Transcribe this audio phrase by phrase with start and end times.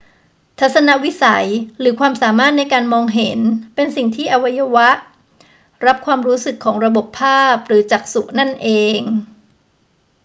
[0.59, 1.47] ทัศนวิสัย
[1.79, 3.39] หรือความสามารถในการมองเห็น
[3.75, 4.89] เป็นสิ่งที่อาศัยอวัยวะ
[5.85, 8.99] รับความรู้สึกของระบบภาพหรือจักษุนั่นเอง